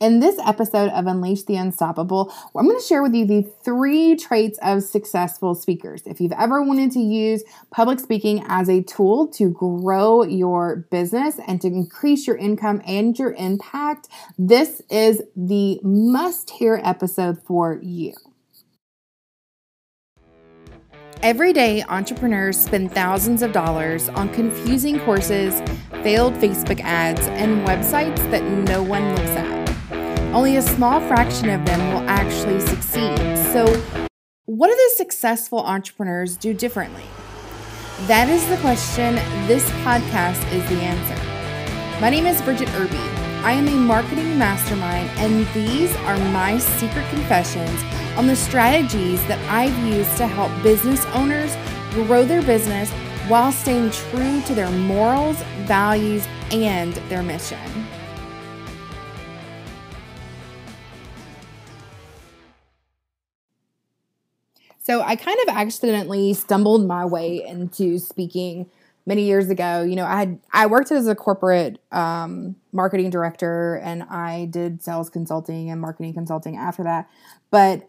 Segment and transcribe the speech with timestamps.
[0.00, 4.16] In this episode of Unleash the Unstoppable, I'm going to share with you the three
[4.16, 6.02] traits of successful speakers.
[6.06, 11.38] If you've ever wanted to use public speaking as a tool to grow your business
[11.46, 14.08] and to increase your income and your impact,
[14.38, 18.14] this is the must hear episode for you.
[21.22, 25.60] Every day, entrepreneurs spend thousands of dollars on confusing courses,
[26.02, 29.59] failed Facebook ads, and websites that no one looks at.
[30.32, 33.18] Only a small fraction of them will actually succeed.
[33.52, 33.66] So,
[34.46, 37.02] what do the successful entrepreneurs do differently?
[38.06, 39.16] That is the question.
[39.48, 42.00] This podcast is the answer.
[42.00, 42.96] My name is Bridget Irby.
[43.42, 47.82] I am a marketing mastermind, and these are my secret confessions
[48.16, 51.56] on the strategies that I've used to help business owners
[51.90, 52.88] grow their business
[53.26, 57.58] while staying true to their morals, values, and their mission.
[64.90, 68.68] So I kind of accidentally stumbled my way into speaking
[69.06, 69.82] many years ago.
[69.82, 74.82] You know, I had I worked as a corporate um, marketing director, and I did
[74.82, 77.08] sales consulting and marketing consulting after that.
[77.52, 77.88] But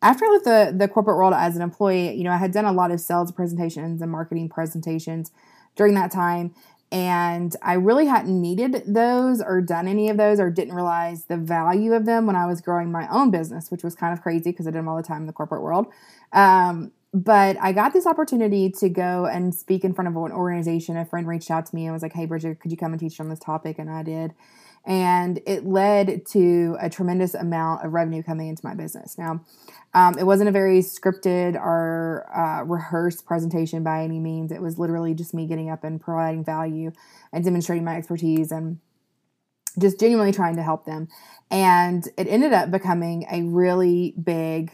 [0.00, 2.64] after I left the the corporate world as an employee, you know, I had done
[2.64, 5.30] a lot of sales presentations and marketing presentations
[5.76, 6.54] during that time.
[6.94, 11.36] And I really hadn't needed those or done any of those or didn't realize the
[11.36, 14.52] value of them when I was growing my own business, which was kind of crazy
[14.52, 15.88] because I did them all the time in the corporate world.
[16.32, 20.96] Um, but I got this opportunity to go and speak in front of an organization.
[20.96, 23.00] A friend reached out to me and was like, Hey, Bridget, could you come and
[23.00, 23.80] teach on this topic?
[23.80, 24.32] And I did.
[24.86, 29.16] And it led to a tremendous amount of revenue coming into my business.
[29.16, 29.44] Now,
[29.94, 34.52] um, it wasn't a very scripted or uh, rehearsed presentation by any means.
[34.52, 36.92] It was literally just me getting up and providing value
[37.32, 38.78] and demonstrating my expertise and
[39.78, 41.08] just genuinely trying to help them.
[41.50, 44.72] And it ended up becoming a really big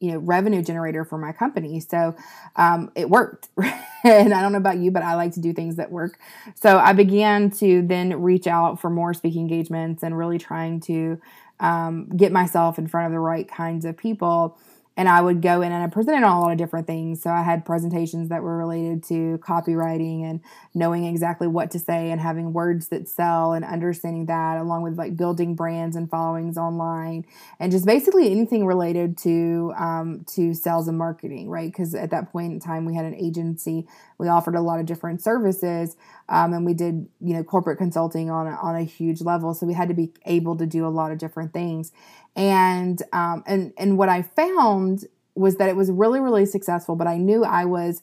[0.00, 1.80] you know revenue generator for my company.
[1.80, 2.14] So
[2.56, 3.48] um, it worked.
[4.02, 6.18] And i don't know about you but i like to do things that work.
[6.54, 11.20] So i began to then reach out for more speaking engagements and really trying to
[11.60, 14.56] um, get myself in front of the right kinds of people
[14.96, 17.22] and I would go in and I presented on a lot of different things.
[17.22, 20.40] So I had presentations that were related to copywriting and
[20.74, 24.98] knowing exactly what to say and having words that sell and understanding that, along with
[24.98, 27.24] like building brands and followings online,
[27.58, 31.70] and just basically anything related to um, to sales and marketing, right?
[31.70, 33.86] Because at that point in time, we had an agency.
[34.18, 35.96] We offered a lot of different services,
[36.28, 39.54] um, and we did you know corporate consulting on on a huge level.
[39.54, 41.92] So we had to be able to do a lot of different things
[42.36, 46.96] and um, and and what I found was that it was really really successful.
[46.96, 48.02] But I knew I was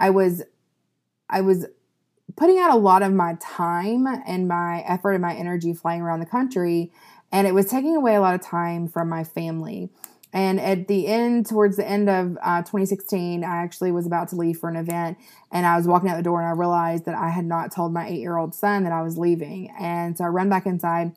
[0.00, 0.42] I was
[1.28, 1.66] I was
[2.36, 6.20] putting out a lot of my time and my effort and my energy flying around
[6.20, 6.92] the country,
[7.32, 9.90] and it was taking away a lot of time from my family.
[10.32, 14.36] And at the end, towards the end of uh, 2016, I actually was about to
[14.36, 15.16] leave for an event,
[15.50, 17.92] and I was walking out the door, and I realized that I had not told
[17.92, 19.70] my eight year old son that I was leaving.
[19.78, 21.12] And so I run back inside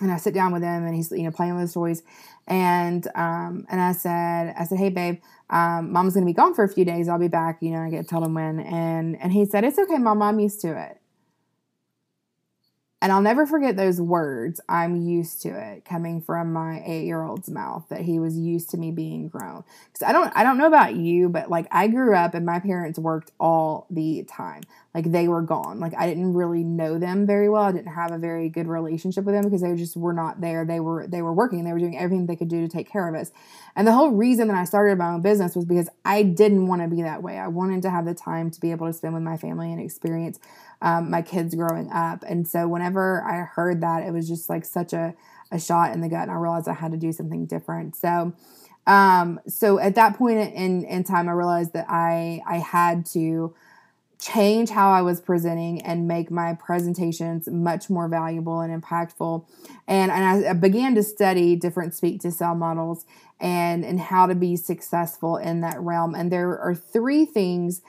[0.00, 2.02] and I sit down with him and he's you know playing with his toys
[2.46, 5.20] and um and I said I said hey babe
[5.50, 7.90] um mom's gonna be gone for a few days I'll be back you know I
[7.90, 11.00] get told him when and and he said it's okay mom I'm used to it
[13.02, 14.60] and I'll never forget those words.
[14.68, 18.70] I'm used to it coming from my eight year old's mouth that he was used
[18.70, 19.64] to me being grown.
[19.92, 22.58] Because I don't, I don't know about you, but like I grew up and my
[22.58, 24.62] parents worked all the time.
[24.96, 25.78] Like they were gone.
[25.78, 27.64] Like I didn't really know them very well.
[27.64, 30.64] I didn't have a very good relationship with them because they just were not there.
[30.64, 31.64] They were, they were working.
[31.64, 33.30] They were doing everything they could do to take care of us.
[33.76, 36.80] And the whole reason that I started my own business was because I didn't want
[36.80, 37.36] to be that way.
[37.36, 39.82] I wanted to have the time to be able to spend with my family and
[39.82, 40.40] experience
[40.80, 42.24] um, my kids growing up.
[42.26, 45.14] And so whenever I heard that, it was just like such a,
[45.52, 47.96] a shot in the gut, and I realized I had to do something different.
[47.96, 48.32] So,
[48.86, 53.54] um, so at that point in in time, I realized that I I had to
[54.32, 59.44] change how I was presenting and make my presentations much more valuable and impactful.
[59.86, 63.04] And, and I began to study different speak to sell models
[63.38, 66.14] and and how to be successful in that realm.
[66.14, 67.82] And there are three things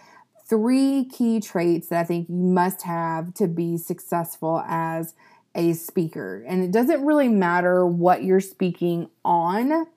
[0.45, 5.13] three key traits that I think you must have to be successful as
[5.55, 6.43] a speaker.
[6.47, 9.87] And it doesn't really matter what you're speaking on.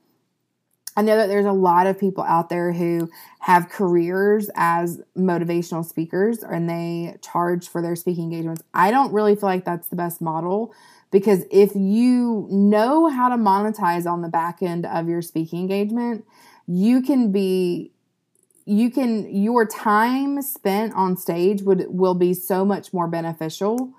[0.97, 3.11] I know that there's a lot of people out there who
[3.41, 8.63] have careers as motivational speakers and they charge for their speaking engagements.
[8.75, 10.75] I don't really feel like that's the best model
[11.11, 16.25] because if you know how to monetize on the back end of your speaking engagement,
[16.67, 17.93] you can be
[18.67, 23.93] you can your time spent on stage would will be so much more beneficial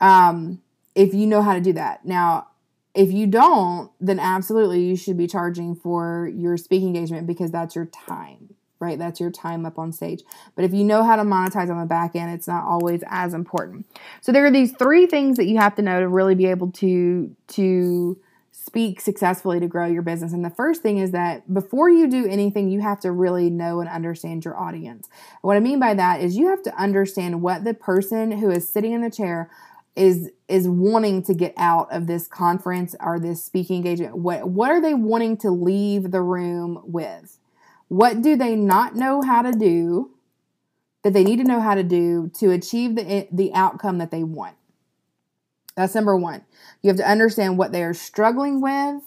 [0.00, 0.60] um,
[0.94, 2.04] if you know how to do that.
[2.04, 2.48] Now,
[2.96, 7.76] if you don't, then absolutely you should be charging for your speaking engagement because that's
[7.76, 8.98] your time, right?
[8.98, 10.22] That's your time up on stage.
[10.54, 13.34] But if you know how to monetize on the back end, it's not always as
[13.34, 13.86] important.
[14.22, 16.72] So there are these three things that you have to know to really be able
[16.72, 18.18] to to
[18.50, 20.32] speak successfully to grow your business.
[20.32, 23.80] And the first thing is that before you do anything, you have to really know
[23.80, 25.08] and understand your audience.
[25.42, 28.68] What I mean by that is you have to understand what the person who is
[28.68, 29.50] sitting in the chair
[29.96, 34.16] is is wanting to get out of this conference or this speaking engagement.
[34.16, 37.38] What what are they wanting to leave the room with?
[37.88, 40.10] What do they not know how to do
[41.02, 44.22] that they need to know how to do to achieve the the outcome that they
[44.22, 44.56] want?
[45.76, 46.42] That's number 1
[46.82, 49.02] you have to understand what they are struggling with.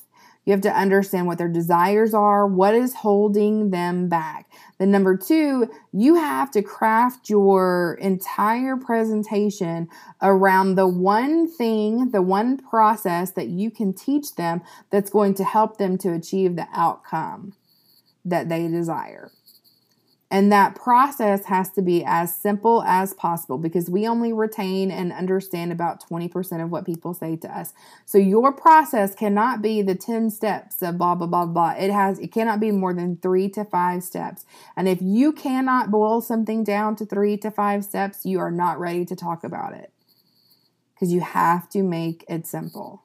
[0.46, 4.49] You have to understand what their desires are, what is holding them back.
[4.80, 9.90] Then, number two, you have to craft your entire presentation
[10.22, 15.44] around the one thing, the one process that you can teach them that's going to
[15.44, 17.54] help them to achieve the outcome
[18.24, 19.32] that they desire.
[20.32, 25.12] And that process has to be as simple as possible because we only retain and
[25.12, 27.74] understand about 20% of what people say to us.
[28.06, 31.72] So your process cannot be the 10 steps of blah blah blah blah.
[31.72, 34.46] It has it cannot be more than 3 to 5 steps.
[34.78, 38.80] And if you cannot boil something down to 3 to 5 steps, you are not
[38.80, 39.92] ready to talk about it.
[41.00, 43.02] Cuz you have to make it simple.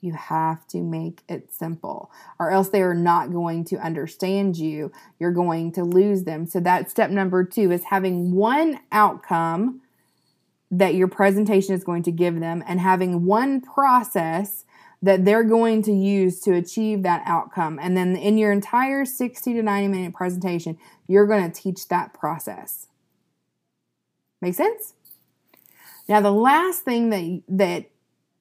[0.00, 4.92] You have to make it simple, or else they are not going to understand you.
[5.18, 6.46] You're going to lose them.
[6.46, 9.80] So, that's step number two is having one outcome
[10.70, 14.64] that your presentation is going to give them and having one process
[15.00, 17.78] that they're going to use to achieve that outcome.
[17.80, 22.12] And then in your entire 60 to 90 minute presentation, you're going to teach that
[22.12, 22.88] process.
[24.40, 24.94] Make sense?
[26.08, 27.90] Now, the last thing that, that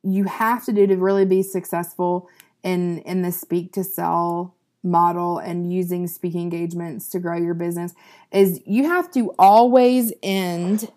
[0.04, 2.30] you have to do to really be successful
[2.64, 4.54] in in the speak to sell
[4.84, 7.94] model and using speaking engagements to grow your business
[8.32, 10.92] is you have to always end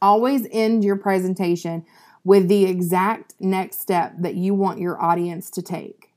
[0.00, 1.84] always end your presentation
[2.24, 6.11] with the exact next step that you want your audience to take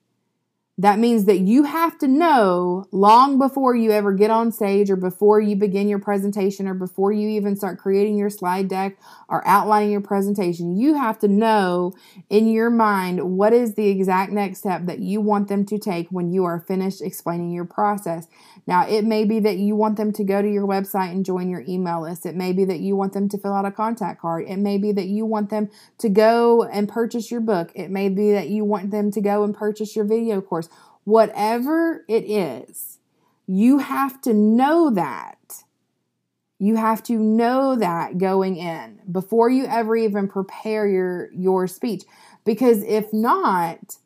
[0.77, 4.97] that means that you have to know long before you ever get on stage or
[4.97, 8.97] before you begin your presentation or before you even start creating your slide deck
[9.29, 10.75] or outlining your presentation.
[10.75, 11.93] You have to know
[12.29, 16.09] in your mind what is the exact next step that you want them to take
[16.09, 18.27] when you are finished explaining your process.
[18.67, 21.49] Now, it may be that you want them to go to your website and join
[21.49, 22.25] your email list.
[22.25, 24.45] It may be that you want them to fill out a contact card.
[24.45, 25.69] It may be that you want them
[25.99, 27.71] to go and purchase your book.
[27.75, 30.64] It may be that you want them to go and purchase your video course
[31.05, 32.99] Whatever it is,
[33.47, 35.63] you have to know that.
[36.57, 42.03] You have to know that going in before you ever even prepare your your speech
[42.43, 43.97] because if not,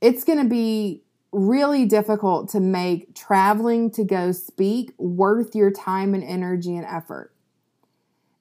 [0.00, 1.02] it's going to be
[1.32, 7.32] really difficult to make traveling to go speak worth your time and energy and effort.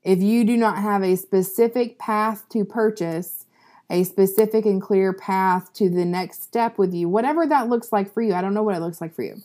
[0.04, 3.46] If you do not have a specific path to purchase,
[3.90, 8.14] a specific and clear path to the next step with you, whatever that looks like
[8.14, 8.34] for you.
[8.34, 9.42] I don't know what it looks like for you.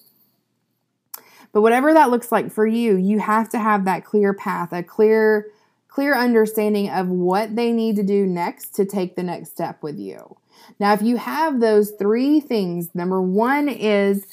[1.52, 4.82] But whatever that looks like for you, you have to have that clear path, a
[4.82, 5.46] clear
[5.94, 9.96] clear understanding of what they need to do next to take the next step with
[9.96, 10.36] you.
[10.80, 14.26] Now, if you have those three things, number 1 is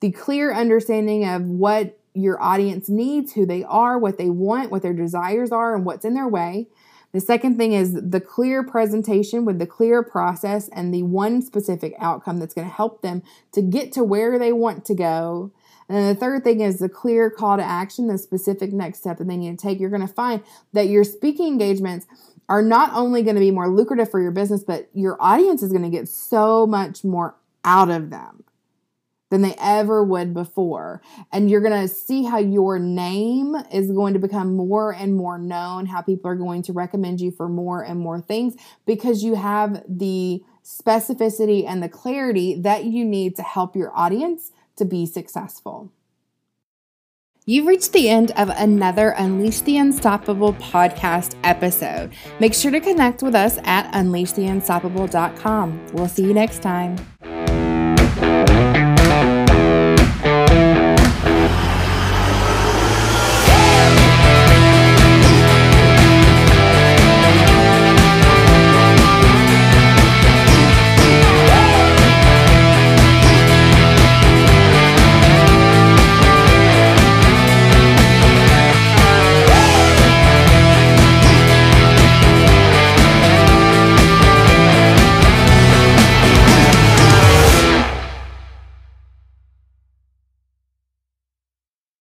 [0.00, 4.82] the clear understanding of what your audience needs, who they are, what they want, what
[4.82, 6.66] their desires are, and what's in their way.
[7.14, 11.94] The second thing is the clear presentation with the clear process and the one specific
[12.00, 15.52] outcome that's going to help them to get to where they want to go.
[15.88, 19.18] And then the third thing is the clear call to action, the specific next step
[19.18, 19.78] that they need to take.
[19.78, 20.42] You're going to find
[20.72, 22.06] that your speaking engagements
[22.48, 25.70] are not only going to be more lucrative for your business, but your audience is
[25.70, 28.42] going to get so much more out of them
[29.34, 31.02] than they ever would before.
[31.32, 35.38] And you're going to see how your name is going to become more and more
[35.38, 38.54] known, how people are going to recommend you for more and more things
[38.86, 44.52] because you have the specificity and the clarity that you need to help your audience
[44.76, 45.90] to be successful.
[47.44, 52.14] You've reached the end of another Unleash the Unstoppable podcast episode.
[52.38, 55.86] Make sure to connect with us at unleashtheunstoppable.com.
[55.92, 56.96] We'll see you next time.